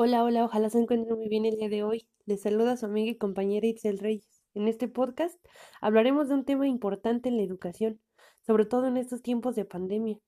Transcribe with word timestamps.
Hola, 0.00 0.22
hola, 0.22 0.44
ojalá 0.44 0.70
se 0.70 0.78
encuentren 0.78 1.18
muy 1.18 1.28
bien 1.28 1.44
el 1.44 1.56
día 1.56 1.68
de 1.68 1.82
hoy. 1.82 2.06
Les 2.24 2.42
saluda 2.42 2.76
su 2.76 2.86
amiga 2.86 3.10
y 3.10 3.18
compañera 3.18 3.66
Itzel 3.66 3.98
Reyes. 3.98 4.44
En 4.54 4.68
este 4.68 4.86
podcast 4.86 5.36
hablaremos 5.80 6.28
de 6.28 6.34
un 6.34 6.44
tema 6.44 6.68
importante 6.68 7.28
en 7.28 7.36
la 7.36 7.42
educación, 7.42 8.00
sobre 8.46 8.64
todo 8.64 8.86
en 8.86 8.96
estos 8.96 9.22
tiempos 9.22 9.56
de 9.56 9.64
pandemia, 9.64 10.20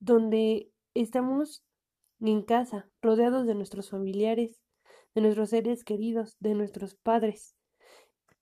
donde 0.00 0.70
estamos 0.94 1.62
en 2.20 2.40
casa, 2.40 2.88
rodeados 3.02 3.46
de 3.46 3.54
nuestros 3.54 3.90
familiares, 3.90 4.62
de 5.14 5.20
nuestros 5.20 5.50
seres 5.50 5.84
queridos, 5.84 6.38
de 6.40 6.54
nuestros 6.54 6.94
padres. 6.94 7.54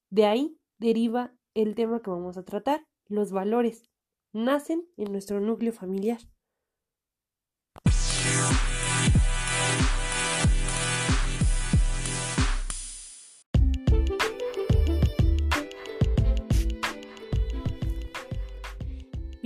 De 0.08 0.24
ahí 0.24 0.56
deriva 0.78 1.34
el 1.52 1.74
tema 1.74 2.00
que 2.00 2.10
vamos 2.10 2.38
a 2.38 2.44
tratar, 2.44 2.86
los 3.08 3.32
valores. 3.32 3.90
Nacen 4.32 4.86
en 4.96 5.10
nuestro 5.10 5.40
núcleo 5.40 5.72
familiar. 5.72 6.20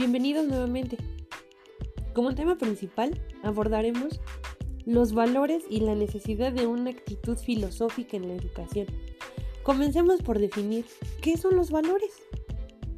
Bienvenidos 0.04 0.46
nuevamente. 0.46 0.98
Como 2.12 2.34
tema 2.34 2.58
principal 2.58 3.18
abordaremos 3.42 4.20
los 4.84 5.14
valores 5.14 5.64
y 5.70 5.80
la 5.80 5.94
necesidad 5.94 6.52
de 6.52 6.66
una 6.66 6.90
actitud 6.90 7.38
filosófica 7.38 8.18
en 8.18 8.28
la 8.28 8.34
educación. 8.34 8.86
Comencemos 9.62 10.20
por 10.20 10.38
definir 10.38 10.84
qué 11.22 11.38
son 11.38 11.56
los 11.56 11.70
valores. 11.70 12.10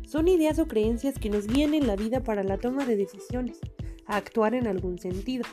Son 0.05 0.27
ideas 0.27 0.59
o 0.59 0.67
creencias 0.67 1.17
que 1.21 1.31
nos 1.31 1.47
guían 1.47 1.75
en 1.75 1.87
la 1.87 1.95
vida 1.95 2.25
para 2.25 2.43
la 2.43 2.59
toma 2.59 2.85
de 2.85 2.97
decisiones, 2.97 3.61
a 4.07 4.17
actuar 4.17 4.57
en 4.57 4.67
algún 4.67 4.99
sentido. 4.99 5.45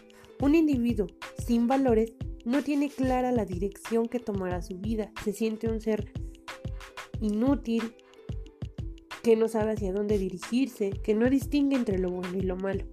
Un 0.41 0.55
individuo 0.55 1.05
sin 1.37 1.67
valores 1.67 2.13
no 2.45 2.63
tiene 2.63 2.89
clara 2.89 3.31
la 3.31 3.45
dirección 3.45 4.07
que 4.07 4.19
tomará 4.19 4.63
su 4.63 4.79
vida, 4.79 5.11
se 5.23 5.33
siente 5.33 5.69
un 5.69 5.81
ser 5.81 6.11
inútil, 7.21 7.93
que 9.23 9.37
no 9.37 9.47
sabe 9.47 9.71
hacia 9.71 9.93
dónde 9.93 10.17
dirigirse, 10.17 10.91
que 10.91 11.15
no 11.15 11.29
distingue 11.29 11.77
entre 11.77 11.97
lo 11.97 12.11
bueno 12.11 12.37
y 12.37 12.41
lo 12.41 12.57
malo. 12.57 12.85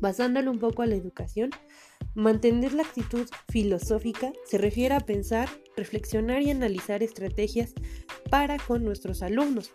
Basándolo 0.00 0.50
un 0.50 0.58
poco 0.58 0.82
a 0.82 0.86
la 0.86 0.96
educación, 0.96 1.50
mantener 2.14 2.72
la 2.72 2.82
actitud 2.82 3.26
filosófica 3.48 4.32
se 4.44 4.58
refiere 4.58 4.94
a 4.94 5.00
pensar, 5.00 5.48
reflexionar 5.76 6.42
y 6.42 6.50
analizar 6.50 7.04
estrategias 7.04 7.72
para 8.30 8.58
con 8.58 8.84
nuestros 8.84 9.22
alumnos, 9.22 9.70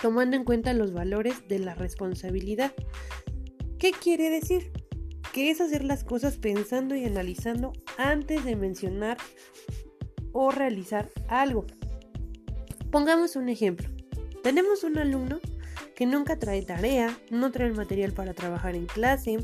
tomando 0.00 0.34
en 0.34 0.44
cuenta 0.44 0.72
los 0.72 0.94
valores 0.94 1.46
de 1.46 1.58
la 1.58 1.74
responsabilidad. 1.74 2.72
¿Qué 3.78 3.92
quiere 3.92 4.30
decir? 4.30 4.72
Que 5.34 5.50
es 5.50 5.60
hacer 5.60 5.84
las 5.84 6.04
cosas 6.04 6.38
pensando 6.38 6.94
y 6.94 7.04
analizando 7.04 7.72
antes 7.98 8.44
de 8.46 8.56
mencionar 8.56 9.18
o 10.32 10.50
realizar 10.50 11.10
algo. 11.28 11.66
Pongamos 12.90 13.36
un 13.36 13.50
ejemplo. 13.50 13.91
Tenemos 14.42 14.82
un 14.82 14.98
alumno 14.98 15.40
que 15.94 16.04
nunca 16.04 16.38
trae 16.38 16.62
tarea, 16.62 17.16
no 17.30 17.52
trae 17.52 17.68
el 17.68 17.74
material 17.74 18.12
para 18.12 18.34
trabajar 18.34 18.74
en 18.74 18.86
clase, 18.86 19.38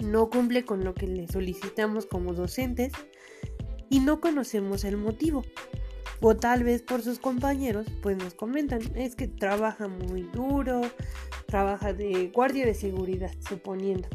no 0.00 0.28
cumple 0.28 0.64
con 0.64 0.84
lo 0.84 0.94
que 0.94 1.06
le 1.06 1.26
solicitamos 1.28 2.06
como 2.06 2.34
docentes 2.34 2.92
y 3.88 4.00
no 4.00 4.20
conocemos 4.20 4.84
el 4.84 4.96
motivo. 4.96 5.44
O 6.20 6.36
tal 6.36 6.64
vez 6.64 6.82
por 6.82 7.02
sus 7.02 7.18
compañeros, 7.18 7.86
pues 8.02 8.16
nos 8.16 8.34
comentan, 8.34 8.80
es 8.94 9.16
que 9.16 9.26
trabaja 9.26 9.88
muy 9.88 10.22
duro, 10.22 10.82
trabaja 11.46 11.92
de 11.92 12.30
guardia 12.32 12.66
de 12.66 12.74
seguridad, 12.74 13.32
suponiendo. 13.40 14.08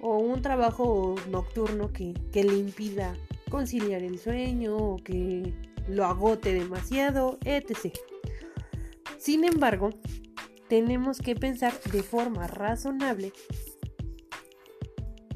O 0.00 0.16
un 0.18 0.42
trabajo 0.42 1.14
nocturno 1.28 1.92
que, 1.92 2.14
que 2.32 2.44
le 2.44 2.56
impida 2.56 3.14
conciliar 3.50 4.02
el 4.02 4.18
sueño 4.18 4.76
o 4.76 4.96
que 4.96 5.54
lo 5.86 6.06
agote 6.06 6.54
demasiado, 6.54 7.38
etc. 7.44 7.92
Sin 9.20 9.44
embargo, 9.44 9.90
tenemos 10.70 11.18
que 11.18 11.34
pensar 11.34 11.78
de 11.92 12.02
forma 12.02 12.46
razonable 12.46 13.34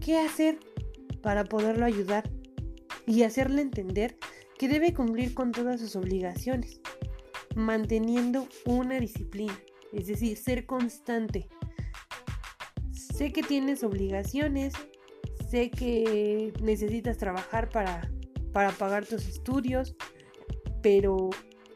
qué 0.01 0.17
hacer 0.17 0.59
para 1.21 1.45
poderlo 1.45 1.85
ayudar 1.85 2.31
y 3.07 3.25
hacerle 3.25 3.61
entender 3.61 4.17
que 4.59 4.69
debe 4.69 4.95
cumplir 4.95 5.35
con 5.35 5.53
todas 5.53 5.81
sus 5.81 5.97
obligaciones, 5.97 6.81
manteniendo 7.55 8.49
una 8.65 8.99
disciplina, 8.99 9.61
es 9.93 10.07
decir, 10.07 10.39
ser 10.39 10.65
constante. 10.65 11.47
Sé 12.91 13.35
que 13.35 13.43
tienes 13.43 13.85
obligaciones, 13.85 14.73
sé 15.51 15.71
que 15.71 16.55
necesitas 16.63 17.19
trabajar 17.19 17.69
para, 17.69 18.11
para 18.55 18.71
pagar 18.71 19.05
tus 19.05 19.29
estudios, 19.29 19.95
pero 20.81 21.29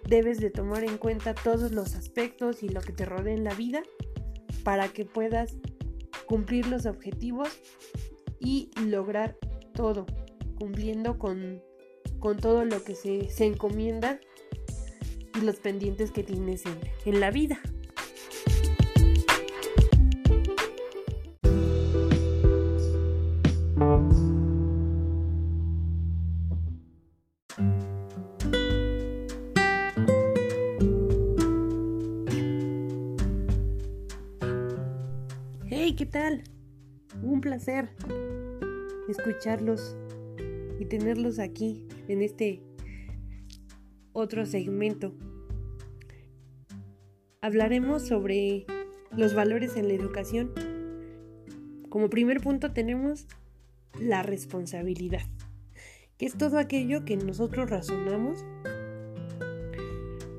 debes 0.09 0.41
de 0.41 0.51
tomar 0.51 0.85
en 0.85 0.97
cuenta 0.97 1.35
todos 1.35 1.71
los 1.73 1.95
aspectos 1.95 2.63
y 2.63 2.71
lo 2.71 2.81
que 2.81 2.93
te 2.93 3.05
rodea 3.05 3.35
en 3.35 3.45
la 3.45 3.55
vida 3.55 3.83
para 4.65 4.89
que 4.89 5.05
puedas 5.05 5.55
cumplir 6.27 6.67
los 6.67 6.87
objetivos 6.87 7.49
y 8.41 8.71
lograr 8.87 9.37
todo, 9.75 10.07
cumpliendo 10.57 11.19
con, 11.19 11.63
todo 12.41 12.65
lo 12.65 12.83
que 12.83 12.95
se, 12.95 13.29
encomienda 13.45 14.19
y 15.39 15.43
los 15.43 15.57
pendientes 15.57 16.11
que 16.11 16.23
tienes 16.23 16.65
en 17.05 17.21
la 17.21 17.31
vida. 17.31 17.61
Escucharlos 39.09 39.97
y 40.79 40.87
tenerlos 40.87 41.39
aquí 41.39 41.87
en 42.09 42.23
este 42.23 42.63
otro 44.13 44.47
segmento. 44.47 45.15
Hablaremos 47.43 48.07
sobre 48.07 48.67
los 49.17 49.35
valores 49.35 49.77
en 49.77 49.89
la 49.89 49.95
educación. 49.95 50.53
Como 51.89 52.09
primer 52.09 52.41
punto 52.41 52.73
tenemos 52.73 53.27
la 54.01 54.23
responsabilidad, 54.23 55.27
que 56.17 56.27
es 56.27 56.37
todo 56.37 56.59
aquello 56.59 57.05
que 57.05 57.17
nosotros 57.17 57.69
razonamos 57.71 58.45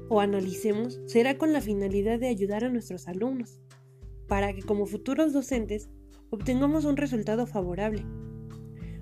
o 0.09 0.19
analicemos, 0.19 0.99
será 1.05 1.37
con 1.37 1.53
la 1.53 1.61
finalidad 1.61 2.19
de 2.19 2.27
ayudar 2.27 2.63
a 2.63 2.69
nuestros 2.69 3.07
alumnos 3.07 3.59
para 4.27 4.53
que 4.53 4.63
como 4.63 4.87
futuros 4.87 5.33
docentes 5.33 5.89
obtengamos 6.29 6.85
un 6.85 6.97
resultado 6.97 7.47
favorable. 7.47 8.05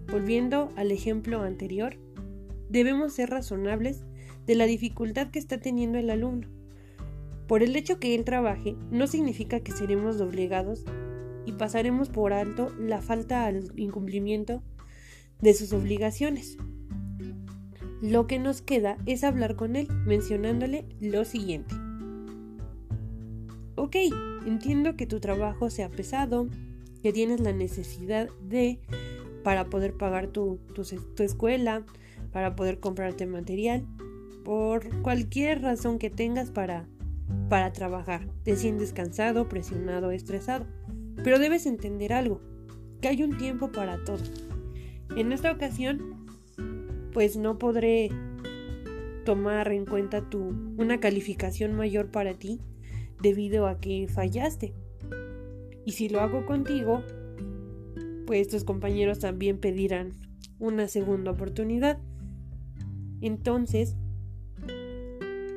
Volviendo 0.10 0.70
al 0.76 0.92
ejemplo 0.92 1.42
anterior, 1.42 1.98
debemos 2.70 3.14
ser 3.14 3.30
razonables 3.30 4.04
de 4.46 4.56
la 4.56 4.66
dificultad 4.66 5.30
que 5.30 5.40
está 5.40 5.60
teniendo 5.60 5.98
el 5.98 6.10
alumno. 6.10 6.48
Por 7.48 7.64
el 7.64 7.76
hecho 7.76 8.00
que 8.00 8.16
él 8.16 8.26
trabaje, 8.26 8.76
no 8.92 9.08
significa 9.08 9.60
que 9.62 9.72
seremos 9.72 10.18
doblegados 10.18 10.86
y 11.46 11.54
pasaremos 11.54 12.10
por 12.10 12.34
alto 12.34 12.74
la 12.78 13.02
falta 13.02 13.46
al 13.46 13.72
incumplimiento 13.78 14.62
de 15.42 15.54
sus 15.54 15.72
obligaciones. 15.74 16.58
Lo 18.02 18.28
que 18.28 18.38
nos 18.38 18.62
queda 18.62 18.98
es 19.06 19.24
hablar 19.24 19.56
con 19.56 19.76
él 19.76 19.88
mencionándole 20.06 20.86
lo 21.00 21.26
siguiente. 21.26 21.74
Ok, 23.76 23.96
entiendo 24.46 24.96
que 24.96 25.08
tu 25.08 25.20
trabajo 25.20 25.70
sea 25.70 25.90
pesado, 25.90 26.48
que 27.02 27.14
tienes 27.14 27.40
la 27.40 27.54
necesidad 27.54 28.30
de 28.42 28.80
para 29.44 29.70
poder 29.70 29.94
pagar 29.94 30.28
tu, 30.28 30.60
tu, 30.74 31.24
escuela, 31.24 31.86
para 32.32 32.56
poder 32.56 32.80
comprarte 32.80 33.26
material, 33.26 33.86
por 34.44 35.02
cualquier 35.02 35.62
razón 35.62 36.00
que 36.00 36.10
tengas 36.10 36.52
para, 36.52 36.86
para 37.50 37.72
trabajar. 37.72 38.28
Te 38.44 38.56
sientes 38.56 38.92
cansado, 38.92 39.48
presionado, 39.48 40.12
estresado. 40.12 40.66
Pero 41.24 41.40
debes 41.40 41.66
entender 41.66 42.14
algo, 42.14 42.42
que 43.02 43.08
hay 43.08 43.24
un 43.24 43.38
tiempo 43.38 43.72
para 43.72 44.04
todo. 44.04 44.24
En 45.16 45.32
esta 45.32 45.52
ocasión, 45.52 46.26
pues 47.14 47.38
no 47.38 47.58
podré 47.58 48.10
tomar 49.24 49.72
en 49.72 49.86
cuenta 49.86 50.30
tu, 50.30 50.40
una 50.78 51.00
calificación 51.00 51.74
mayor 51.74 52.12
para 52.12 52.34
ti 52.34 52.60
debido 53.22 53.68
a 53.68 53.80
que 53.80 54.08
fallaste. 54.08 54.74
Y 55.88 55.94
si 55.94 56.10
lo 56.10 56.20
hago 56.20 56.46
contigo, 56.46 57.02
pues 58.26 58.50
tus 58.50 58.66
compañeros 58.66 59.20
también 59.20 59.58
pedirán 59.58 60.12
una 60.60 60.90
segunda 60.90 61.32
oportunidad. 61.32 61.98
Entonces, 63.22 63.96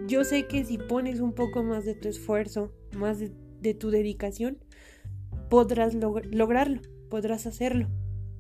yo 0.07 0.23
sé 0.23 0.47
que 0.47 0.65
si 0.65 0.79
pones 0.79 1.19
un 1.19 1.33
poco 1.33 1.65
más 1.65 1.85
de 1.85 1.97
tu 1.97 2.07
esfuerzo, 2.07 2.73
más 2.97 3.19
de, 3.19 3.75
tu 3.75 3.91
dedicación, 3.91 4.59
podrás 5.49 5.95
lograrlo, 5.95 6.81
podrás 7.09 7.49
hacerlo. 7.49 7.89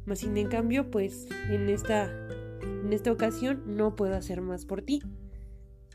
Mas 0.06 0.20
sin 0.20 0.36
en 0.36 0.46
cambio, 0.46 0.92
pues 0.92 1.26
en 1.50 1.68
esta, 1.68 2.08
en 2.62 2.92
esta 2.92 3.10
ocasión 3.10 3.64
no 3.66 3.96
puedo 3.96 4.14
hacer 4.14 4.42
más 4.42 4.64
por 4.64 4.82
ti. 4.82 5.02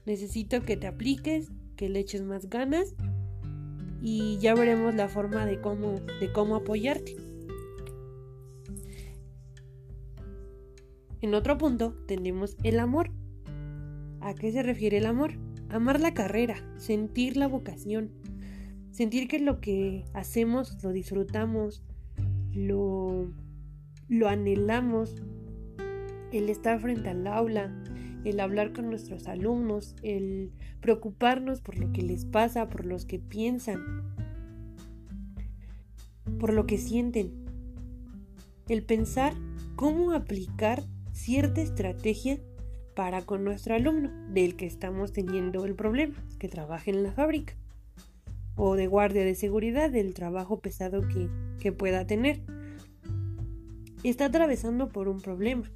Necesito 0.06 0.62
que 0.62 0.76
te 0.76 0.88
apliques, 0.88 1.54
que 1.78 1.88
le 1.88 2.00
eches 2.00 2.22
más 2.22 2.50
ganas 2.50 2.96
y 4.02 4.38
ya 4.40 4.54
veremos 4.54 4.96
la 4.96 5.08
forma 5.08 5.46
de 5.46 5.60
cómo, 5.60 5.94
de 6.20 6.32
cómo 6.32 6.56
apoyarte. 6.56 7.16
En 11.22 11.34
otro 11.34 11.58
punto 11.58 11.94
tenemos 12.08 12.56
el 12.64 12.80
amor. 12.80 13.12
¿A 14.22 14.34
qué 14.36 14.52
se 14.52 14.64
refiere 14.64 14.98
el 14.98 15.06
amor? 15.06 15.34
Amar 15.70 16.00
la 16.00 16.14
carrera, 16.14 16.56
sentir 16.78 17.36
la 17.38 17.48
vocación, 17.48 18.12
sentir 18.92 19.28
que 19.28 19.40
lo 19.40 19.60
que 19.60 20.06
hacemos 20.14 20.84
lo 20.84 20.92
disfrutamos, 20.92 21.84
lo, 22.52 23.32
lo 24.08 24.28
anhelamos, 24.28 25.24
el 26.32 26.50
estar 26.50 26.80
frente 26.80 27.10
al 27.10 27.26
aula, 27.28 27.74
el 28.26 28.40
hablar 28.40 28.74
con 28.74 28.90
nuestros 28.90 29.28
alumnos, 29.28 29.96
el 30.02 30.52
preocuparnos 30.82 31.62
por 31.62 31.78
lo 31.78 31.92
que 31.92 32.02
les 32.02 32.26
pasa, 32.26 32.68
por 32.68 32.86
los 32.86 33.06
que 33.06 33.20
piensan, 33.20 33.80
por 36.40 36.52
lo 36.52 36.66
que 36.66 36.78
sienten, 36.78 37.32
el 38.68 38.84
pensar 38.84 39.34
cómo 39.76 40.12
aplicar 40.12 40.84
cierta 41.14 41.62
estrategia 41.62 42.40
para 42.96 43.22
con 43.22 43.44
nuestro 43.44 43.76
alumno 43.76 44.10
del 44.34 44.56
que 44.56 44.66
estamos 44.66 45.14
teniendo 45.14 45.66
el 45.66 45.76
problema, 45.76 46.16
que 46.40 46.50
trabaja 46.50 46.90
en 46.90 47.04
la 47.04 47.12
fábrica, 47.12 47.54
o 48.56 48.76
de 48.76 48.88
guardia 48.88 49.24
de 49.24 49.36
seguridad 49.36 49.92
del 49.92 50.14
trabajo 50.14 50.60
pesado 50.62 51.08
que, 51.08 51.30
que 51.60 51.72
pueda 51.72 52.08
tener. 52.08 52.42
Está 54.04 54.26
atravesando 54.26 54.90
por 54.90 55.08
un 55.08 55.20
problema 55.20 55.70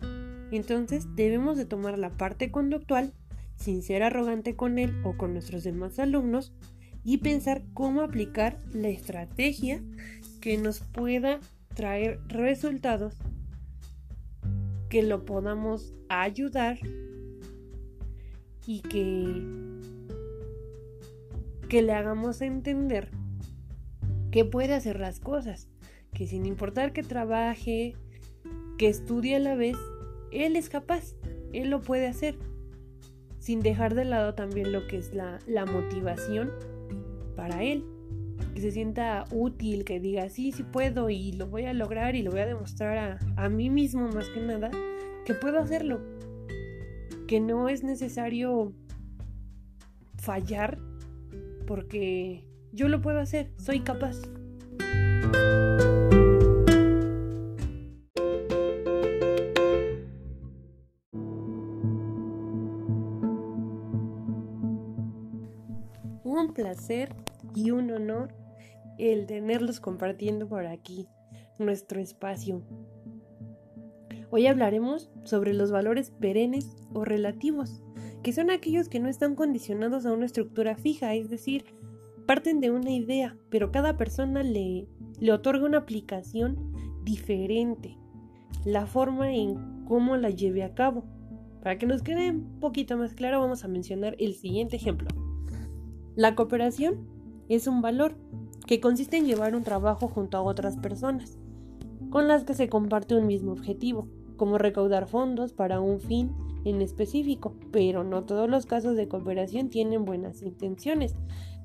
entonces 0.52 1.08
debemos 1.16 1.58
de 1.58 1.66
tomar 1.66 1.98
la 1.98 2.10
parte 2.12 2.52
conductual 2.52 3.14
sin 3.56 3.82
ser 3.82 4.04
arrogante 4.04 4.56
con 4.56 4.80
él 4.80 4.94
o 5.04 5.18
con 5.18 5.34
nuestros 5.34 5.64
demás 5.64 6.00
alumnos 6.00 6.54
y 7.04 7.18
pensar 7.18 7.64
cómo 7.74 8.02
aplicar 8.02 8.60
la 8.74 8.90
estrategia 8.90 9.84
que 10.42 10.58
nos 10.58 10.80
pueda 10.80 11.40
traer 11.76 12.20
resultados 12.28 13.16
que 14.90 15.04
lo 15.04 15.26
podamos 15.26 15.94
ayudar 16.10 16.80
y 18.66 18.82
que 18.82 19.44
que 21.70 21.84
le 21.84 21.94
hagamos 21.94 22.42
entender 22.42 23.12
que 24.32 24.44
puede 24.44 24.74
hacer 24.74 25.00
las 25.00 25.20
cosas, 25.20 25.70
que 26.14 26.28
sin 26.28 26.46
importar 26.46 26.94
que 26.94 27.04
trabaje, 27.04 27.96
que 28.78 28.88
estudie 28.88 29.36
a 29.36 29.40
la 29.40 29.56
vez, 29.56 29.78
él 30.32 30.56
es 30.56 30.70
capaz, 30.70 31.16
él 31.54 31.70
lo 31.70 31.82
puede 31.82 32.08
hacer, 32.08 32.36
sin 33.40 33.62
dejar 33.62 33.96
de 33.96 34.06
lado 34.06 34.36
también 34.36 34.72
lo 34.72 34.88
que 34.88 34.98
es 34.98 35.14
la, 35.14 35.40
motivación 35.66 36.52
para 37.36 37.64
él, 37.64 37.84
que 38.54 38.62
se 38.62 38.72
sienta 38.72 39.26
útil, 39.32 39.84
que 39.84 40.00
diga, 40.00 40.30
sí, 40.30 40.52
sí 40.52 40.64
puedo 40.64 41.10
y 41.10 41.32
lo 41.34 41.48
voy 41.48 41.66
a 41.66 41.74
lograr 41.74 42.16
y 42.16 42.24
lo 42.24 42.32
voy 42.32 42.42
a 42.42 42.46
demostrar 42.46 42.98
a, 42.98 43.20
a 43.38 43.50
mí 43.50 43.70
mismo 43.70 44.08
más 44.10 44.30
que 44.30 44.42
nada, 44.42 44.72
que 45.26 45.34
puedo 45.34 45.60
hacerlo, 45.60 46.02
que 47.28 47.40
no 47.40 47.70
es 47.70 47.84
necesario 47.84 48.74
fallar 50.18 50.80
porque 51.66 52.44
yo 52.72 52.88
lo 52.88 53.02
puedo 53.02 53.20
hacer, 53.20 53.52
soy 53.58 53.82
capaz. 53.82 54.18
Placer 66.60 67.16
y 67.56 67.72
un 67.72 67.90
honor 67.90 68.34
el 68.98 69.28
tenerlos 69.28 69.80
compartiendo 69.80 70.46
por 70.50 70.66
aquí 70.66 71.08
nuestro 71.58 72.02
espacio. 72.02 72.62
Hoy 74.30 74.46
hablaremos 74.46 75.10
sobre 75.24 75.54
los 75.54 75.72
valores 75.72 76.12
perennes 76.12 76.76
o 76.94 77.06
relativos, 77.06 77.82
que 78.24 78.34
son 78.34 78.52
aquellos 78.52 78.90
que 78.90 79.00
no 79.00 79.08
están 79.08 79.36
condicionados 79.36 80.06
a 80.06 80.12
una 80.12 80.26
estructura 80.26 80.76
fija, 80.76 81.16
es 81.16 81.30
decir, 81.30 81.64
parten 82.28 82.60
de 82.60 82.72
una 82.72 82.92
idea, 82.92 83.38
pero 83.50 83.72
cada 83.72 83.96
persona 83.96 84.44
le, 84.44 84.86
le 85.18 85.32
otorga 85.32 85.66
una 85.66 85.78
aplicación 85.78 86.74
diferente, 87.06 87.98
la 88.66 88.86
forma 88.86 89.34
en 89.34 89.86
cómo 89.86 90.18
la 90.18 90.30
lleve 90.30 90.64
a 90.64 90.74
cabo. 90.74 91.06
Para 91.64 91.78
que 91.78 91.86
nos 91.86 92.04
quede 92.04 92.32
un 92.32 92.60
poquito 92.60 92.98
más 92.98 93.14
claro, 93.14 93.40
vamos 93.40 93.64
a 93.64 93.70
mencionar 93.70 94.18
el 94.20 94.34
siguiente 94.34 94.76
ejemplo. 94.76 95.08
La 96.20 96.36
cooperación 96.36 97.08
es 97.48 97.66
un 97.66 97.82
valor 97.82 98.14
que 98.68 98.82
consiste 98.82 99.16
en 99.16 99.26
llevar 99.26 99.56
un 99.56 99.64
trabajo 99.64 100.10
junto 100.10 100.36
a 100.36 100.42
otras 100.42 100.76
personas, 100.76 101.38
con 102.10 102.28
las 102.28 102.44
que 102.44 102.54
se 102.54 102.68
comparte 102.68 103.16
un 103.16 103.26
mismo 103.26 103.54
objetivo, 103.54 104.10
como 104.36 104.58
recaudar 104.58 105.08
fondos 105.08 105.54
para 105.54 105.80
un 105.80 106.02
fin 106.02 106.36
en 106.66 106.82
específico, 106.82 107.56
pero 107.72 108.04
no 108.04 108.26
todos 108.26 108.50
los 108.50 108.66
casos 108.66 108.98
de 108.98 109.08
cooperación 109.08 109.70
tienen 109.70 110.04
buenas 110.04 110.42
intenciones. 110.42 111.16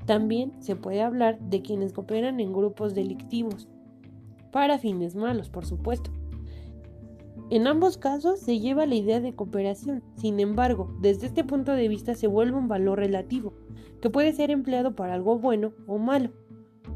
También 0.06 0.52
se 0.62 0.76
puede 0.76 1.02
hablar 1.02 1.40
de 1.40 1.60
quienes 1.60 1.92
cooperan 1.92 2.38
en 2.38 2.52
grupos 2.52 2.94
delictivos, 2.94 3.66
para 4.52 4.78
fines 4.78 5.16
malos, 5.16 5.50
por 5.50 5.66
supuesto. 5.66 6.12
En 7.54 7.68
ambos 7.68 7.98
casos 7.98 8.40
se 8.40 8.58
lleva 8.58 8.84
la 8.84 8.96
idea 8.96 9.20
de 9.20 9.36
cooperación, 9.36 10.02
sin 10.16 10.40
embargo, 10.40 10.92
desde 11.00 11.28
este 11.28 11.44
punto 11.44 11.70
de 11.70 11.86
vista 11.86 12.16
se 12.16 12.26
vuelve 12.26 12.58
un 12.58 12.66
valor 12.66 12.98
relativo, 12.98 13.52
que 14.00 14.10
puede 14.10 14.32
ser 14.32 14.50
empleado 14.50 14.96
para 14.96 15.14
algo 15.14 15.38
bueno 15.38 15.72
o 15.86 15.98
malo. 15.98 16.30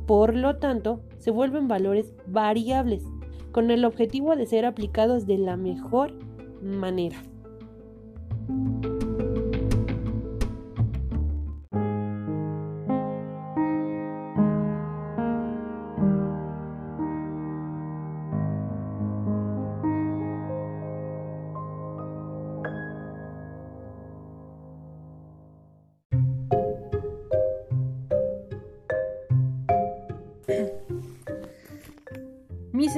Por 0.08 0.34
lo 0.34 0.56
tanto, 0.56 1.00
se 1.18 1.30
vuelven 1.30 1.68
valores 1.68 2.12
variables, 2.26 3.04
con 3.52 3.70
el 3.70 3.84
objetivo 3.84 4.34
de 4.34 4.46
ser 4.46 4.66
aplicados 4.66 5.28
de 5.28 5.38
la 5.38 5.56
mejor 5.56 6.12
manera. 6.60 7.22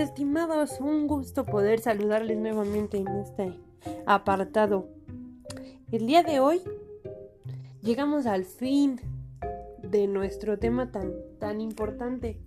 Estimados, 0.01 0.81
un 0.81 1.07
gusto 1.07 1.45
poder 1.45 1.81
saludarles 1.81 2.39
nuevamente 2.39 2.97
en 2.97 3.09
este 3.09 3.55
apartado. 4.07 4.89
El 5.93 6.07
día 6.07 6.23
de 6.23 6.41
hoy 6.41 6.61
llegamos 7.83 8.27
al 8.27 8.45
fin 8.45 9.01
de 9.83 10.07
nuestro 10.07 10.59
tema 10.59 10.91
tan, 10.91 11.13
tan 11.39 11.61
importante 11.61 12.41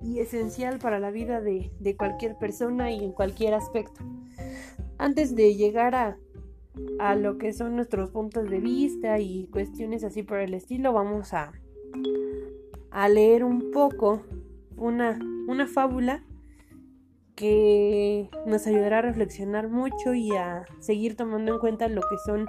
y 0.00 0.20
esencial 0.20 0.78
para 0.78 1.00
la 1.00 1.10
vida 1.10 1.40
de, 1.40 1.72
de 1.80 1.96
cualquier 1.96 2.36
persona 2.36 2.92
y 2.92 3.04
en 3.04 3.12
cualquier 3.12 3.54
aspecto. 3.54 4.02
Antes 4.98 5.34
de 5.34 5.54
llegar 5.56 5.94
a, 5.94 6.18
a 6.98 7.14
lo 7.16 7.38
que 7.38 7.52
son 7.52 7.74
nuestros 7.74 8.10
puntos 8.10 8.48
de 8.48 8.60
vista 8.60 9.18
y 9.18 9.48
cuestiones 9.48 10.04
así 10.04 10.22
por 10.22 10.38
el 10.38 10.54
estilo, 10.54 10.92
vamos 10.92 11.34
a, 11.34 11.52
a 12.90 13.08
leer 13.08 13.44
un 13.44 13.70
poco 13.72 14.22
una, 14.76 15.18
una 15.46 15.66
fábula 15.66 16.24
que 17.34 18.30
nos 18.46 18.66
ayudará 18.66 18.98
a 18.98 19.02
reflexionar 19.02 19.68
mucho 19.68 20.14
y 20.14 20.32
a 20.32 20.64
seguir 20.80 21.16
tomando 21.16 21.54
en 21.54 21.58
cuenta 21.58 21.88
lo 21.88 22.02
que 22.02 22.18
son 22.24 22.46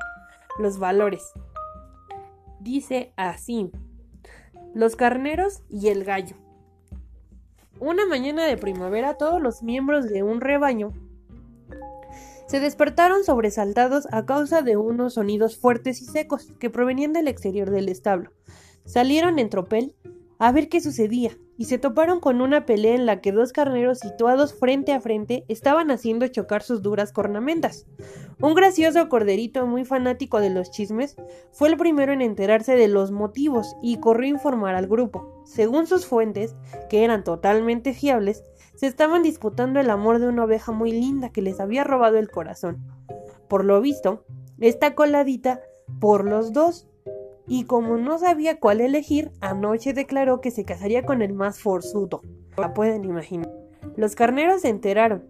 los 0.60 0.78
valores. 0.78 1.32
Dice 2.60 3.14
así, 3.16 3.72
los 4.74 4.96
carneros 4.96 5.64
y 5.70 5.88
el 5.88 6.04
gallo. 6.04 6.36
Una 7.80 8.06
mañana 8.06 8.46
de 8.46 8.58
primavera 8.58 9.18
todos 9.18 9.42
los 9.42 9.64
miembros 9.64 10.08
de 10.10 10.24
un 10.24 10.42
rebaño 10.42 10.94
se 12.48 12.60
despertaron 12.60 13.24
sobresaltados 13.24 14.08
a 14.12 14.26
causa 14.26 14.62
de 14.62 14.78
unos 14.78 15.16
sonidos 15.16 15.58
fuertes 15.58 16.02
y 16.02 16.06
secos 16.06 16.52
que 16.60 16.70
provenían 16.70 17.14
del 17.14 17.28
exterior 17.28 17.72
del 17.72 17.90
establo. 17.90 18.32
Salieron 18.86 19.40
en 19.40 19.50
tropel 19.50 19.96
a 20.40 20.52
ver 20.52 20.70
qué 20.70 20.82
sucedía, 20.82 21.38
y 21.57 21.65
se 21.65 21.77
toparon 21.77 22.19
con 22.19 22.41
una 22.41 22.65
pelea 22.65 22.95
en 22.95 23.05
la 23.05 23.22
que 23.22 23.31
dos 23.31 23.53
carneros 23.53 24.00
situados 24.00 24.53
frente 24.53 24.93
a 24.93 25.01
frente 25.01 25.45
estaban 25.48 25.91
haciendo 25.91 26.27
chocar 26.27 26.63
sus 26.63 26.81
duras 26.81 27.12
cornamentas. 27.12 27.86
Un 28.41 28.55
gracioso 28.55 29.07
corderito 29.10 29.65
muy 29.67 29.86
fanático 29.86 30.39
de 30.39 30.50
los 30.50 30.72
chismes 30.72 31.15
fue 31.51 31.69
el 31.69 31.77
primero 31.77 32.12
en 32.12 32.22
enterarse 32.22 32.75
de 32.75 32.88
los 32.88 33.12
motivos 33.12 33.75
y 33.81 33.98
corrió 34.00 34.27
a 34.27 34.38
informar 34.38 34.75
al 34.75 34.88
grupo. 34.88 35.43
Según 35.45 35.88
sus 35.88 36.05
fuentes, 36.05 36.55
que 36.89 37.03
eran 37.03 37.24
totalmente 37.24 37.93
fiables, 37.93 38.43
se 38.75 38.88
estaban 38.88 39.24
disputando 39.24 39.79
el 39.79 39.89
amor 39.89 40.19
de 40.19 40.27
una 40.27 40.45
oveja 40.45 40.72
muy 40.72 40.91
linda 40.91 41.29
que 41.29 41.41
les 41.41 41.60
había 41.60 41.83
robado 41.83 42.17
el 42.17 42.31
corazón. 42.31 42.83
Por 43.48 43.65
lo 43.65 43.79
visto, 43.81 44.25
esta 44.60 44.95
coladita 44.95 45.62
por 46.00 46.25
los 46.25 46.53
dos. 46.53 46.88
Y 47.48 47.66
como 47.66 47.98
no 47.98 48.18
sabía 48.18 48.60
cuál 48.60 48.82
elegir, 48.82 49.32
anoche 49.42 49.94
declaró 49.94 50.42
que 50.42 50.52
se 50.52 50.64
casaría 50.64 51.04
con 51.04 51.22
el 51.22 51.34
más 51.34 51.60
forzudo. 51.60 52.22
La 52.58 52.74
pueden 52.74 53.04
imaginar. 53.04 53.52
Los 53.96 54.16
carneros 54.16 54.62
se 54.62 54.70
enteraron. 54.70 55.26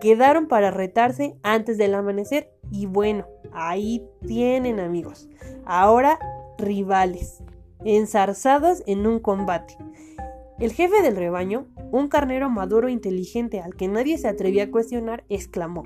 Quedaron 0.00 0.48
para 0.48 0.70
retarse 0.70 1.36
antes 1.42 1.78
del 1.78 1.94
amanecer 1.94 2.50
y 2.70 2.86
bueno, 2.86 3.26
ahí 3.52 4.04
tienen 4.26 4.80
amigos. 4.80 5.28
Ahora 5.64 6.18
rivales, 6.58 7.42
enzarzados 7.84 8.82
en 8.86 9.06
un 9.06 9.20
combate. 9.20 9.76
El 10.58 10.72
jefe 10.72 11.02
del 11.02 11.16
rebaño, 11.16 11.66
un 11.92 12.08
carnero 12.08 12.50
maduro 12.50 12.88
e 12.88 12.92
inteligente 12.92 13.60
al 13.60 13.76
que 13.76 13.88
nadie 13.88 14.18
se 14.18 14.28
atrevía 14.28 14.64
a 14.64 14.70
cuestionar, 14.70 15.24
exclamó 15.28 15.84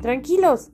Tranquilos, 0.00 0.70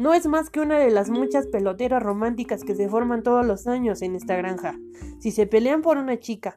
no 0.00 0.14
es 0.14 0.26
más 0.26 0.48
que 0.48 0.60
una 0.60 0.78
de 0.78 0.90
las 0.90 1.10
muchas 1.10 1.46
peloteras 1.46 2.02
románticas 2.02 2.64
que 2.64 2.74
se 2.74 2.88
forman 2.88 3.22
todos 3.22 3.44
los 3.44 3.66
años 3.66 4.00
en 4.00 4.16
esta 4.16 4.34
granja. 4.34 4.78
Si 5.18 5.30
se 5.30 5.46
pelean 5.46 5.82
por 5.82 5.98
una 5.98 6.18
chica, 6.18 6.56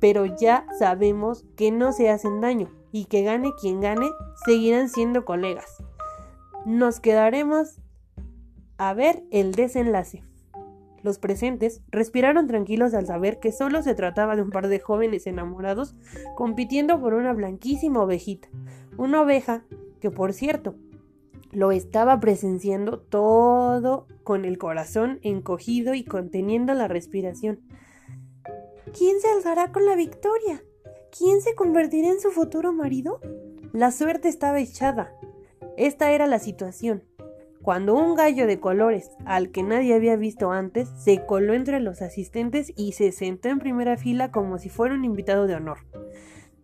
pero 0.00 0.26
ya 0.26 0.66
sabemos 0.78 1.46
que 1.56 1.70
no 1.70 1.92
se 1.92 2.10
hacen 2.10 2.42
daño 2.42 2.70
y 2.92 3.06
que 3.06 3.22
gane 3.22 3.52
quien 3.58 3.80
gane, 3.80 4.06
seguirán 4.44 4.90
siendo 4.90 5.24
colegas. 5.24 5.82
Nos 6.66 7.00
quedaremos 7.00 7.80
a 8.76 8.92
ver 8.92 9.24
el 9.30 9.52
desenlace. 9.52 10.22
Los 11.02 11.18
presentes 11.18 11.80
respiraron 11.90 12.46
tranquilos 12.46 12.92
al 12.92 13.06
saber 13.06 13.40
que 13.40 13.50
solo 13.50 13.82
se 13.82 13.94
trataba 13.94 14.36
de 14.36 14.42
un 14.42 14.50
par 14.50 14.68
de 14.68 14.80
jóvenes 14.80 15.26
enamorados 15.26 15.94
compitiendo 16.36 17.00
por 17.00 17.14
una 17.14 17.32
blanquísima 17.32 18.02
ovejita, 18.02 18.48
una 18.98 19.22
oveja 19.22 19.64
que 20.00 20.10
por 20.10 20.34
cierto 20.34 20.74
lo 21.54 21.72
estaba 21.72 22.20
presenciando 22.20 22.98
todo 23.00 24.06
con 24.24 24.44
el 24.44 24.58
corazón 24.58 25.20
encogido 25.22 25.94
y 25.94 26.04
conteniendo 26.04 26.74
la 26.74 26.88
respiración. 26.88 27.60
¿Quién 28.96 29.20
se 29.20 29.30
alzará 29.30 29.72
con 29.72 29.86
la 29.86 29.96
victoria? 29.96 30.62
¿Quién 31.16 31.40
se 31.40 31.54
convertirá 31.54 32.08
en 32.08 32.20
su 32.20 32.30
futuro 32.30 32.72
marido? 32.72 33.20
La 33.72 33.90
suerte 33.90 34.28
estaba 34.28 34.60
echada. 34.60 35.12
Esta 35.76 36.12
era 36.12 36.26
la 36.26 36.38
situación. 36.38 37.04
Cuando 37.62 37.94
un 37.94 38.14
gallo 38.14 38.46
de 38.46 38.60
colores, 38.60 39.10
al 39.24 39.50
que 39.50 39.62
nadie 39.62 39.94
había 39.94 40.16
visto 40.16 40.50
antes, 40.50 40.88
se 40.98 41.24
coló 41.24 41.54
entre 41.54 41.80
los 41.80 42.02
asistentes 42.02 42.72
y 42.76 42.92
se 42.92 43.10
sentó 43.10 43.48
en 43.48 43.58
primera 43.58 43.96
fila 43.96 44.30
como 44.30 44.58
si 44.58 44.68
fuera 44.68 44.94
un 44.94 45.04
invitado 45.04 45.46
de 45.46 45.54
honor. 45.54 45.78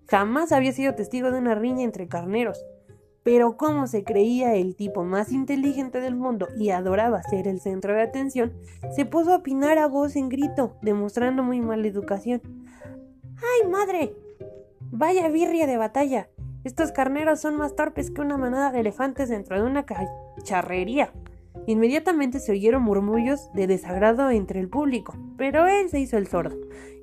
Jamás 0.08 0.52
había 0.52 0.72
sido 0.72 0.94
testigo 0.94 1.30
de 1.30 1.38
una 1.38 1.54
riña 1.54 1.84
entre 1.84 2.06
carneros, 2.06 2.64
pero 3.22 3.56
como 3.56 3.86
se 3.86 4.04
creía 4.04 4.54
el 4.54 4.74
tipo 4.74 5.04
más 5.04 5.32
inteligente 5.32 6.00
del 6.00 6.14
mundo 6.14 6.48
y 6.56 6.70
adoraba 6.70 7.22
ser 7.22 7.46
el 7.48 7.60
centro 7.60 7.94
de 7.94 8.02
atención, 8.02 8.52
se 8.94 9.04
puso 9.04 9.32
a 9.32 9.36
opinar 9.36 9.78
a 9.78 9.86
voz 9.86 10.16
en 10.16 10.28
grito, 10.28 10.76
demostrando 10.82 11.42
muy 11.42 11.60
mala 11.60 11.86
educación. 11.86 12.40
¡Ay, 13.36 13.68
madre! 13.68 14.14
Vaya 14.90 15.28
birria 15.28 15.66
de 15.66 15.76
batalla. 15.76 16.28
Estos 16.64 16.92
carneros 16.92 17.40
son 17.40 17.56
más 17.56 17.74
torpes 17.76 18.10
que 18.10 18.20
una 18.20 18.36
manada 18.36 18.70
de 18.72 18.80
elefantes 18.80 19.28
dentro 19.28 19.56
de 19.56 19.66
una 19.66 19.84
cacharrería. 19.84 21.12
Inmediatamente 21.66 22.40
se 22.40 22.52
oyeron 22.52 22.82
murmullos 22.82 23.52
de 23.54 23.66
desagrado 23.66 24.30
entre 24.30 24.60
el 24.60 24.68
público, 24.68 25.14
pero 25.36 25.66
él 25.66 25.88
se 25.88 26.00
hizo 26.00 26.16
el 26.16 26.26
sordo 26.26 26.56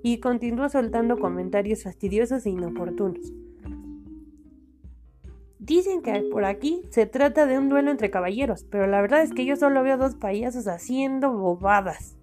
y 0.03 0.19
continuó 0.19 0.69
soltando 0.69 1.17
comentarios 1.17 1.83
fastidiosos 1.83 2.45
e 2.45 2.49
inoportunos. 2.49 3.33
Dicen 5.67 6.01
que 6.01 6.21
por 6.31 6.45
aquí 6.45 6.81
se 6.91 7.07
trata 7.07 7.45
de 7.45 7.57
un 7.57 7.67
duelo 7.67 7.91
entre 7.91 8.09
caballeros, 8.09 8.63
pero 8.71 8.87
la 8.87 9.01
verdad 9.01 9.21
es 9.21 9.33
que 9.33 9.43
yo 9.43 9.57
solo 9.57 9.83
veo 9.83 9.97
dos 9.97 10.15
payasos 10.15 10.65
haciendo 10.65 11.33
bobadas. 11.33 12.15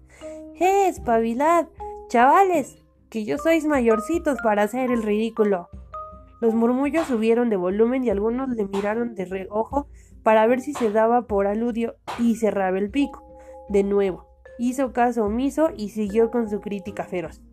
¡Eh, 0.59 0.87
espabilad! 0.87 1.67
Chavales, 2.07 2.83
que 3.11 3.23
yo 3.23 3.37
sois 3.37 3.67
mayorcitos 3.67 4.39
para 4.43 4.63
hacer 4.63 4.89
el 4.89 5.03
ridículo. 5.03 5.69
Los 6.41 6.55
murmullos 6.55 7.05
subieron 7.05 7.51
de 7.51 7.55
volumen 7.55 8.03
y 8.03 8.09
algunos 8.09 8.49
le 8.49 8.65
miraron 8.65 9.13
de 9.13 9.25
reojo 9.25 9.89
para 10.23 10.47
ver 10.47 10.59
si 10.59 10.73
se 10.73 10.89
daba 10.89 11.27
por 11.27 11.45
aludio 11.45 11.97
y 12.17 12.37
cerraba 12.37 12.79
el 12.79 12.89
pico. 12.89 13.23
De 13.69 13.83
nuevo, 13.83 14.25
hizo 14.57 14.91
caso 14.91 15.23
omiso 15.23 15.69
y 15.77 15.89
siguió 15.89 16.31
con 16.31 16.49
su 16.49 16.61
crítica 16.61 17.03
feroz. 17.03 17.43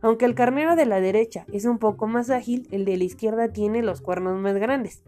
Aunque 0.00 0.24
el 0.24 0.34
carnero 0.34 0.76
de 0.76 0.86
la 0.86 1.00
derecha 1.00 1.44
es 1.52 1.64
un 1.64 1.78
poco 1.78 2.06
más 2.06 2.30
ágil, 2.30 2.68
el 2.70 2.84
de 2.84 2.96
la 2.96 3.04
izquierda 3.04 3.52
tiene 3.52 3.82
los 3.82 4.00
cuernos 4.00 4.38
más 4.38 4.54
grandes. 4.54 5.02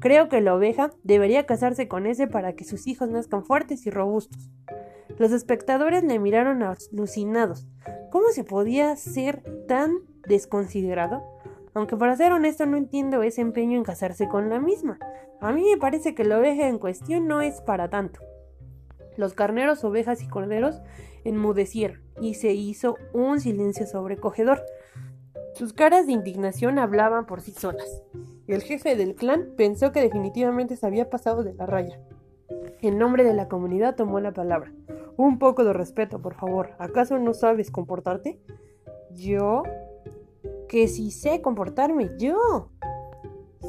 Creo 0.00 0.28
que 0.28 0.40
la 0.40 0.54
oveja 0.54 0.90
debería 1.02 1.46
casarse 1.46 1.88
con 1.88 2.06
ese 2.06 2.26
para 2.26 2.54
que 2.54 2.64
sus 2.64 2.86
hijos 2.86 3.08
nazcan 3.08 3.44
fuertes 3.44 3.86
y 3.86 3.90
robustos. 3.90 4.50
Los 5.18 5.32
espectadores 5.32 6.04
le 6.04 6.18
miraron 6.18 6.62
alucinados. 6.62 7.66
¿Cómo 8.10 8.28
se 8.28 8.44
podía 8.44 8.94
ser 8.96 9.42
tan 9.66 9.92
desconsiderado? 10.28 11.22
Aunque 11.72 11.96
para 11.96 12.16
ser 12.16 12.32
honesto 12.32 12.66
no 12.66 12.76
entiendo 12.76 13.22
ese 13.22 13.40
empeño 13.40 13.78
en 13.78 13.84
casarse 13.84 14.28
con 14.28 14.50
la 14.50 14.60
misma. 14.60 14.98
A 15.40 15.52
mí 15.52 15.64
me 15.70 15.78
parece 15.78 16.14
que 16.14 16.24
la 16.24 16.38
oveja 16.38 16.68
en 16.68 16.78
cuestión 16.78 17.26
no 17.26 17.40
es 17.40 17.60
para 17.62 17.88
tanto. 17.88 18.20
Los 19.16 19.34
carneros, 19.34 19.84
ovejas 19.84 20.22
y 20.22 20.28
corderos 20.28 20.80
enmudecieron 21.24 22.00
y 22.20 22.34
se 22.34 22.52
hizo 22.52 22.96
un 23.12 23.40
silencio 23.40 23.86
sobrecogedor. 23.86 24.62
Sus 25.54 25.72
caras 25.72 26.06
de 26.06 26.12
indignación 26.12 26.78
hablaban 26.78 27.26
por 27.26 27.40
sí 27.40 27.52
solas. 27.52 28.02
El 28.46 28.62
jefe 28.62 28.96
del 28.96 29.14
clan 29.14 29.50
pensó 29.56 29.92
que 29.92 30.02
definitivamente 30.02 30.76
se 30.76 30.86
había 30.86 31.08
pasado 31.08 31.42
de 31.44 31.54
la 31.54 31.66
raya. 31.66 32.00
En 32.82 32.98
nombre 32.98 33.24
de 33.24 33.34
la 33.34 33.48
comunidad 33.48 33.94
tomó 33.94 34.20
la 34.20 34.32
palabra. 34.32 34.72
Un 35.16 35.38
poco 35.38 35.64
de 35.64 35.72
respeto, 35.72 36.20
por 36.20 36.34
favor. 36.34 36.72
¿Acaso 36.78 37.18
no 37.18 37.34
sabes 37.34 37.70
comportarte? 37.70 38.40
Yo... 39.12 39.62
Que 40.68 40.88
si 40.88 41.10
sé 41.10 41.40
comportarme, 41.40 42.10
yo. 42.18 42.70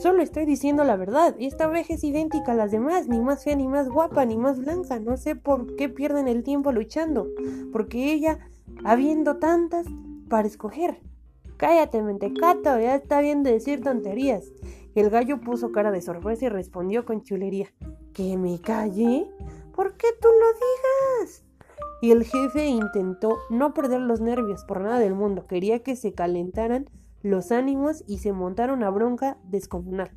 Solo 0.02 0.22
estoy 0.22 0.46
diciendo 0.46 0.84
la 0.84 0.98
verdad. 0.98 1.36
Esta 1.40 1.68
oveja 1.68 1.94
es 1.94 2.04
idéntica 2.04 2.52
a 2.52 2.56
las 2.56 2.72
demás, 2.72 3.08
ni 3.08 3.20
más 3.20 3.44
fea, 3.44 3.56
ni 3.56 3.68
más 3.68 3.90
guapa, 3.90 4.26
ni 4.26 4.38
más 4.38 4.60
blanca. 4.60 5.00
No 5.00 5.18
sé 5.18 5.36
por 5.36 5.76
qué 5.76 5.90
pierden 5.90 6.28
el 6.28 6.44
tiempo 6.44 6.72
luchando. 6.72 7.28
Porque 7.72 8.12
ella, 8.12 8.40
habiendo 8.84 9.38
tantas, 9.38 9.86
para 10.30 10.48
escoger. 10.48 11.00
Cállate, 11.58 12.02
mentecato, 12.02 12.78
ya 12.80 12.96
está 12.96 13.22
bien 13.22 13.44
de 13.44 13.54
decir 13.54 13.82
tonterías. 13.82 14.52
El 14.96 15.10
gallo 15.10 15.40
puso 15.40 15.72
cara 15.72 15.92
de 15.92 16.02
sorpresa 16.02 16.46
y 16.46 16.50
respondió 16.50 17.06
con 17.06 17.24
chulería. 17.24 17.72
¿Que 18.14 18.38
me 18.38 18.60
calle? 18.60 19.30
¿Por 19.74 19.96
qué 19.96 20.08
tú 20.22 20.28
lo 20.28 21.24
digas? 21.24 21.46
Y 22.02 22.12
el 22.12 22.24
jefe 22.24 22.68
intentó 22.68 23.38
no 23.50 23.74
perder 23.74 24.02
los 24.02 24.20
nervios 24.20 24.66
por 24.66 24.82
nada 24.82 25.00
del 25.00 25.16
mundo. 25.16 25.48
Quería 25.48 25.80
que 25.84 25.96
se 25.96 26.14
calentaran 26.14 26.90
los 27.26 27.52
ánimos 27.52 28.04
y 28.08 28.20
se 28.20 28.34
montaron 28.34 28.84
a 28.84 28.92
bronca 28.92 29.38
descomunal. 29.46 30.12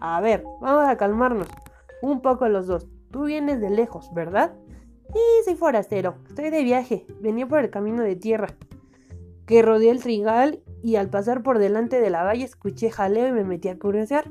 A 0.00 0.20
ver, 0.20 0.42
vamos 0.60 0.88
a 0.88 0.96
calmarnos. 0.96 1.46
Un 2.02 2.20
poco 2.20 2.48
los 2.48 2.66
dos. 2.66 2.88
Tú 3.12 3.24
vienes 3.26 3.60
de 3.60 3.70
lejos, 3.70 4.12
¿verdad? 4.12 4.52
Sí, 5.12 5.20
soy 5.44 5.54
forastero. 5.54 6.16
Estoy 6.28 6.50
de 6.50 6.64
viaje. 6.64 7.06
Venía 7.20 7.46
por 7.46 7.60
el 7.60 7.70
camino 7.70 8.02
de 8.02 8.16
tierra. 8.16 8.48
Que 9.46 9.62
rodeé 9.62 9.90
el 9.90 10.02
trigal 10.02 10.64
y 10.82 10.96
al 10.96 11.10
pasar 11.10 11.44
por 11.44 11.60
delante 11.60 12.00
de 12.00 12.10
la 12.10 12.24
valla 12.24 12.44
escuché 12.44 12.90
jaleo 12.90 13.28
y 13.28 13.32
me 13.32 13.44
metí 13.44 13.68
a 13.68 13.78
curiosear. 13.78 14.28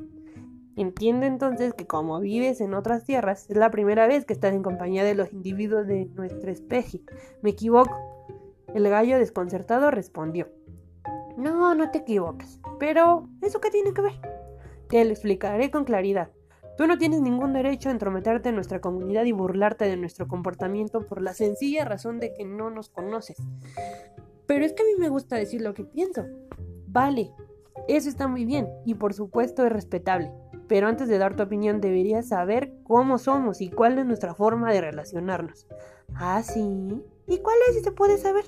Entiendo 0.75 1.25
entonces 1.25 1.73
que 1.73 1.87
como 1.87 2.19
vives 2.19 2.59
en 2.59 2.73
otras 2.73 3.05
tierras, 3.05 3.49
es 3.49 3.55
la 3.55 3.71
primera 3.71 4.05
vez 4.05 4.25
que 4.25 4.33
estás 4.33 4.53
en 4.53 4.63
compañía 4.63 5.05
de 5.05 5.15
los 5.15 5.31
individuos 5.31 5.87
de 5.87 6.07
nuestra 6.07 6.51
especie. 6.51 7.03
Me 7.41 7.51
equivoco. 7.51 7.97
El 8.73 8.89
gallo 8.89 9.17
desconcertado 9.17 9.91
respondió. 9.91 10.49
No, 11.37 11.75
no 11.75 11.91
te 11.91 11.99
equivoques. 11.99 12.59
Pero, 12.79 13.27
¿eso 13.41 13.59
qué 13.59 13.69
tiene 13.69 13.93
que 13.93 14.01
ver? 14.01 14.13
Te 14.87 15.03
lo 15.03 15.11
explicaré 15.11 15.71
con 15.71 15.83
claridad. 15.83 16.29
Tú 16.77 16.87
no 16.87 16.97
tienes 16.97 17.21
ningún 17.21 17.53
derecho 17.53 17.89
a 17.89 17.93
entrometerte 17.93 18.49
en 18.49 18.55
nuestra 18.55 18.81
comunidad 18.81 19.23
y 19.23 19.31
burlarte 19.31 19.85
de 19.85 19.95
nuestro 19.95 20.27
comportamiento 20.27 21.05
por 21.05 21.21
la 21.21 21.33
sencilla 21.33 21.85
razón 21.85 22.19
de 22.19 22.33
que 22.33 22.43
no 22.43 22.69
nos 22.69 22.89
conoces. 22.89 23.37
Pero 24.45 24.65
es 24.65 24.73
que 24.73 24.83
a 24.83 24.85
mí 24.85 24.91
me 24.99 25.09
gusta 25.09 25.37
decir 25.37 25.61
lo 25.61 25.73
que 25.73 25.85
pienso. 25.85 26.25
Vale, 26.87 27.31
eso 27.87 28.09
está 28.09 28.27
muy 28.27 28.45
bien 28.45 28.67
y 28.85 28.95
por 28.95 29.13
supuesto 29.13 29.65
es 29.65 29.71
respetable. 29.71 30.31
Pero 30.67 30.87
antes 30.87 31.07
de 31.07 31.17
dar 31.17 31.35
tu 31.35 31.43
opinión 31.43 31.79
deberías 31.79 32.27
saber 32.27 32.73
cómo 32.83 33.17
somos 33.19 33.61
y 33.61 33.69
cuál 33.69 33.97
es 33.97 34.05
nuestra 34.05 34.33
forma 34.33 34.73
de 34.73 34.81
relacionarnos. 34.81 35.67
¿Ah, 36.13 36.41
sí? 36.43 36.61
¿Y 37.27 37.37
cuál 37.39 37.57
es 37.69 37.75
si 37.75 37.83
se 37.83 37.91
puede 37.91 38.17
saber? 38.17 38.45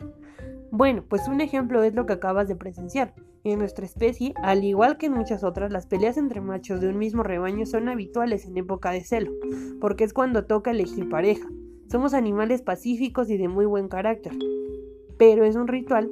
Bueno, 0.71 1.03
pues 1.07 1.27
un 1.27 1.41
ejemplo 1.41 1.83
es 1.83 1.93
lo 1.95 2.05
que 2.05 2.13
acabas 2.13 2.47
de 2.47 2.55
presenciar. 2.55 3.13
En 3.43 3.59
nuestra 3.59 3.85
especie, 3.85 4.33
al 4.43 4.63
igual 4.63 4.97
que 4.97 5.05
en 5.05 5.13
muchas 5.13 5.43
otras, 5.43 5.71
las 5.71 5.87
peleas 5.87 6.17
entre 6.17 6.41
machos 6.41 6.81
de 6.81 6.89
un 6.89 6.97
mismo 6.97 7.23
rebaño 7.23 7.65
son 7.65 7.87
habituales 7.87 8.45
en 8.45 8.57
época 8.57 8.91
de 8.91 9.03
celo, 9.03 9.31
porque 9.79 10.03
es 10.03 10.13
cuando 10.13 10.45
toca 10.45 10.71
elegir 10.71 11.07
pareja. 11.07 11.47
Somos 11.89 12.13
animales 12.13 12.61
pacíficos 12.61 13.29
y 13.29 13.37
de 13.37 13.47
muy 13.47 13.65
buen 13.65 13.87
carácter, 13.87 14.33
pero 15.17 15.45
es 15.45 15.55
un 15.55 15.69
ritual 15.69 16.11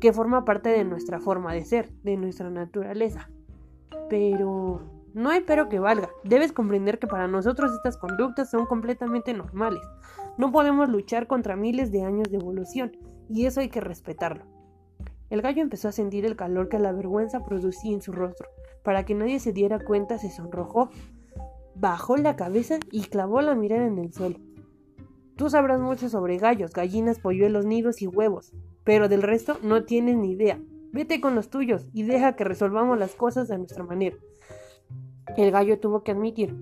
que 0.00 0.12
forma 0.12 0.44
parte 0.44 0.68
de 0.68 0.84
nuestra 0.84 1.18
forma 1.18 1.52
de 1.52 1.64
ser, 1.64 1.90
de 2.04 2.16
nuestra 2.16 2.48
naturaleza. 2.50 3.28
pero 4.08 4.80
no 5.14 5.30
hay 5.30 5.40
pero 5.40 5.68
que 5.68 5.78
valga. 5.80 6.10
Debes 6.24 6.52
comprender 6.52 6.98
que 6.98 7.06
para 7.06 7.26
nosotros 7.26 7.72
estas 7.72 7.96
conductas 7.96 8.50
son 8.50 8.66
completamente 8.66 9.34
normales. 9.34 9.82
No 10.38 10.52
podemos 10.52 10.88
luchar 10.88 11.26
contra 11.26 11.56
miles 11.56 11.90
de 11.90 12.02
años 12.02 12.30
de 12.30 12.36
evolución, 12.36 12.92
y 13.30 13.46
eso 13.46 13.60
hay 13.60 13.68
que 13.68 13.80
respetarlo. 13.80 14.44
El 15.30 15.42
gallo 15.42 15.62
empezó 15.62 15.88
a 15.88 15.92
sentir 15.92 16.26
el 16.26 16.36
calor 16.36 16.68
que 16.68 16.80
la 16.80 16.92
vergüenza 16.92 17.44
producía 17.44 17.92
en 17.92 18.02
su 18.02 18.12
rostro. 18.12 18.48
Para 18.82 19.04
que 19.04 19.14
nadie 19.14 19.38
se 19.38 19.52
diera 19.52 19.78
cuenta, 19.78 20.18
se 20.18 20.30
sonrojó, 20.30 20.90
bajó 21.76 22.16
la 22.16 22.34
cabeza 22.34 22.78
y 22.90 23.02
clavó 23.02 23.40
la 23.40 23.54
mirada 23.54 23.86
en 23.86 23.98
el 23.98 24.12
suelo. 24.12 24.38
Tú 25.36 25.48
sabrás 25.48 25.80
mucho 25.80 26.08
sobre 26.08 26.38
gallos, 26.38 26.72
gallinas, 26.72 27.20
polluelos, 27.20 27.64
nidos 27.64 28.02
y 28.02 28.08
huevos, 28.08 28.52
pero 28.84 29.08
del 29.08 29.22
resto 29.22 29.58
no 29.62 29.84
tienes 29.84 30.16
ni 30.16 30.32
idea. 30.32 30.60
Vete 30.92 31.20
con 31.20 31.36
los 31.36 31.48
tuyos 31.48 31.86
y 31.92 32.02
deja 32.02 32.34
que 32.34 32.44
resolvamos 32.44 32.98
las 32.98 33.14
cosas 33.14 33.46
de 33.46 33.58
nuestra 33.58 33.84
manera. 33.84 34.16
El 35.36 35.52
gallo 35.52 35.78
tuvo 35.78 36.02
que 36.02 36.10
admitir 36.10 36.56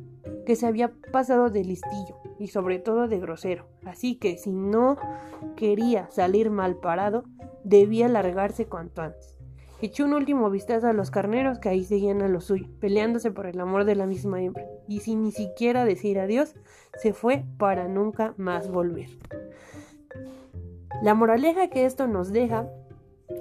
que 0.48 0.56
se 0.56 0.66
había 0.66 0.90
pasado 1.12 1.50
de 1.50 1.62
listillo 1.62 2.16
y 2.38 2.46
sobre 2.46 2.78
todo 2.78 3.06
de 3.06 3.20
grosero, 3.20 3.66
así 3.84 4.14
que 4.14 4.38
si 4.38 4.50
no 4.50 4.96
quería 5.56 6.08
salir 6.10 6.50
mal 6.50 6.76
parado, 6.76 7.24
debía 7.64 8.08
largarse 8.08 8.64
cuanto 8.64 9.02
antes. 9.02 9.36
Echó 9.82 10.06
un 10.06 10.14
último 10.14 10.48
vistazo 10.48 10.86
a 10.86 10.94
los 10.94 11.10
carneros 11.10 11.58
que 11.58 11.68
ahí 11.68 11.84
seguían 11.84 12.22
a 12.22 12.28
lo 12.28 12.40
suyo, 12.40 12.66
peleándose 12.80 13.30
por 13.30 13.44
el 13.44 13.60
amor 13.60 13.84
de 13.84 13.94
la 13.94 14.06
misma 14.06 14.40
hembra, 14.40 14.64
y 14.88 15.00
sin 15.00 15.22
ni 15.22 15.32
siquiera 15.32 15.84
decir 15.84 16.18
adiós, 16.18 16.54
se 16.94 17.12
fue 17.12 17.44
para 17.58 17.86
nunca 17.86 18.32
más 18.38 18.70
volver. 18.70 19.10
La 21.02 21.12
moraleja 21.12 21.68
que 21.68 21.84
esto 21.84 22.06
nos 22.06 22.32
deja 22.32 22.70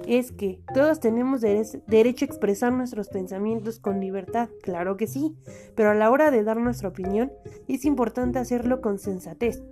es 0.06 0.32
que 0.32 0.60
todos 0.74 1.00
tenemos 1.00 1.40
derecho 1.40 2.24
a 2.24 2.28
expresar 2.28 2.72
nuestros 2.72 3.08
pensamientos 3.08 3.78
con 3.78 4.00
libertad, 4.00 4.48
claro 4.62 4.96
que 4.96 5.06
sí, 5.06 5.34
pero 5.74 5.90
a 5.90 5.94
la 5.94 6.10
hora 6.10 6.30
de 6.30 6.44
dar 6.44 6.58
nuestra 6.58 6.88
opinión 6.88 7.32
es 7.68 7.84
importante 7.84 8.38
hacerlo 8.38 8.80
con 8.80 8.98
sensatez, 8.98 9.62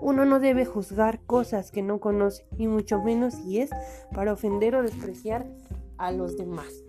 uno 0.00 0.24
no 0.24 0.40
debe 0.40 0.64
juzgar 0.64 1.20
cosas 1.26 1.70
que 1.70 1.82
no 1.82 2.00
conoce, 2.00 2.46
y 2.56 2.66
mucho 2.66 3.02
menos 3.02 3.34
si 3.34 3.58
es 3.58 3.70
para 4.14 4.32
ofender 4.32 4.74
o 4.74 4.82
despreciar 4.82 5.46
a 5.98 6.10
los 6.10 6.36
demás. 6.36 6.84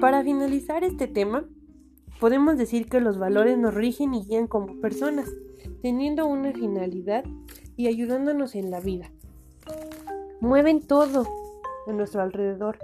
Para 0.00 0.24
finalizar 0.24 0.82
este 0.82 1.06
tema, 1.06 1.44
podemos 2.18 2.58
decir 2.58 2.88
que 2.88 3.00
los 3.00 3.18
valores 3.18 3.56
nos 3.56 3.72
rigen 3.72 4.14
y 4.14 4.24
guían 4.24 4.48
como 4.48 4.80
personas, 4.80 5.30
teniendo 5.80 6.26
una 6.26 6.52
finalidad 6.52 7.24
y 7.76 7.86
ayudándonos 7.86 8.56
en 8.56 8.70
la 8.72 8.80
vida. 8.80 9.12
Mueven 10.42 10.84
todo 10.84 11.24
a 11.86 11.92
nuestro 11.92 12.20
alrededor, 12.20 12.76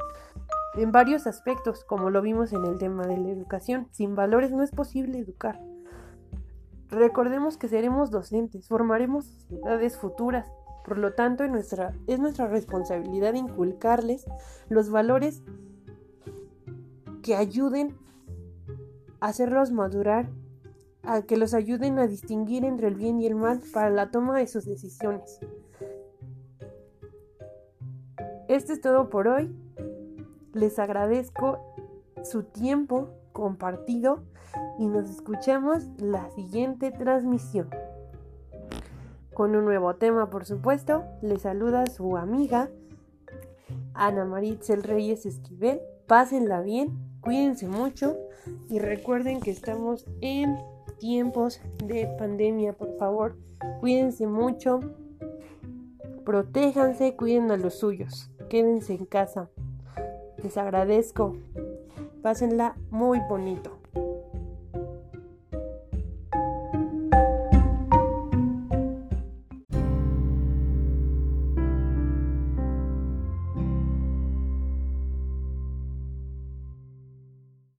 en 0.74 0.92
varios 0.92 1.26
aspectos, 1.26 1.82
como 1.82 2.08
lo 2.08 2.22
vimos 2.22 2.52
en 2.52 2.64
el 2.64 2.78
tema 2.78 3.04
de 3.04 3.16
la 3.16 3.30
educación. 3.30 3.88
Sin 3.90 4.14
valores 4.14 4.52
no 4.52 4.62
es 4.62 4.70
posible 4.70 5.18
educar. 5.18 5.60
Recordemos 6.88 7.56
que 7.56 7.66
seremos 7.66 8.12
docentes, 8.12 8.68
formaremos 8.68 9.24
sociedades 9.24 9.98
futuras, 9.98 10.48
por 10.84 10.98
lo 10.98 11.14
tanto 11.14 11.42
es 11.42 11.50
nuestra, 11.50 11.96
es 12.06 12.20
nuestra 12.20 12.46
responsabilidad 12.46 13.34
inculcarles 13.34 14.24
los 14.68 14.90
valores 14.90 15.42
que 17.24 17.34
ayuden 17.34 17.96
a 19.18 19.26
hacerlos 19.26 19.72
madurar, 19.72 20.30
a 21.02 21.22
que 21.22 21.36
los 21.36 21.54
ayuden 21.54 21.98
a 21.98 22.06
distinguir 22.06 22.64
entre 22.64 22.86
el 22.86 22.94
bien 22.94 23.18
y 23.18 23.26
el 23.26 23.34
mal 23.34 23.60
para 23.74 23.90
la 23.90 24.12
toma 24.12 24.38
de 24.38 24.46
sus 24.46 24.64
decisiones. 24.64 25.40
Esto 28.48 28.72
es 28.72 28.80
todo 28.80 29.10
por 29.10 29.28
hoy. 29.28 29.54
Les 30.54 30.78
agradezco 30.78 31.58
su 32.24 32.44
tiempo 32.44 33.10
compartido 33.32 34.22
y 34.78 34.86
nos 34.86 35.10
escuchamos 35.10 35.86
la 35.98 36.30
siguiente 36.30 36.90
transmisión. 36.90 37.68
Con 39.34 39.54
un 39.54 39.66
nuevo 39.66 39.96
tema, 39.96 40.30
por 40.30 40.46
supuesto, 40.46 41.04
les 41.20 41.42
saluda 41.42 41.84
su 41.86 42.16
amiga 42.16 42.70
Ana 43.92 44.24
Maritzel 44.24 44.82
Reyes 44.82 45.26
Esquivel. 45.26 45.82
Pásenla 46.06 46.62
bien, 46.62 46.98
cuídense 47.20 47.68
mucho 47.68 48.16
y 48.70 48.78
recuerden 48.78 49.40
que 49.40 49.50
estamos 49.50 50.06
en 50.22 50.56
tiempos 50.98 51.60
de 51.84 52.06
pandemia, 52.18 52.72
por 52.72 52.96
favor, 52.96 53.36
cuídense 53.80 54.26
mucho, 54.26 54.80
protéjanse, 56.24 57.14
cuiden 57.14 57.50
a 57.50 57.56
los 57.56 57.74
suyos, 57.74 58.30
quédense 58.48 58.94
en 58.94 59.04
casa. 59.04 59.50
Les 60.42 60.56
agradezco. 60.56 61.36
Pásenla 62.22 62.76
muy 62.90 63.20
bonito. 63.28 63.77